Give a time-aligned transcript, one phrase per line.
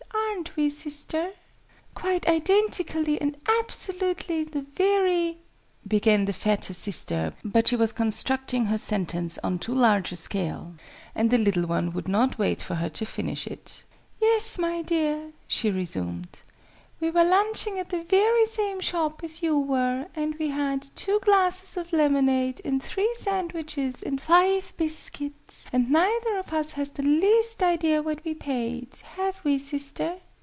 [0.33, 1.31] Aren't we, sister?"
[1.93, 5.39] "Quite identically and absolutely the very"
[5.95, 10.73] began the fatter sister, but she was constructing her sentence on too large a scale,
[11.13, 13.83] and the little one would not wait for her to finish it.
[14.19, 16.29] "Yes, my dear," she resumed;
[16.99, 21.19] "we were lunching at the very same shop as you were and we had two
[21.21, 27.03] glasses of lemonade and three sandwiches and five biscuits and neither of us has the
[27.03, 28.93] least idea what we paid.
[29.17, 30.19] Have we, sister?"